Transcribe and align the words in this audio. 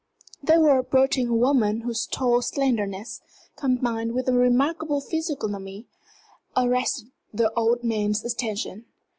They 0.41 0.57
were 0.57 0.79
approaching 0.79 1.27
a 1.27 1.35
woman 1.35 1.81
whose 1.81 2.07
tall 2.07 2.41
slenderness, 2.41 3.21
combined 3.55 4.13
with 4.13 4.27
a 4.29 4.33
remarkable 4.33 4.99
physiognomy, 4.99 5.85
arrested 6.57 7.09
the 7.31 7.53
old 7.53 7.83
man's 7.83 8.25
attention. 8.25 8.87